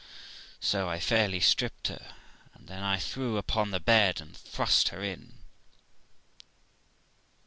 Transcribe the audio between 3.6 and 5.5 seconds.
the bed and thrust her in.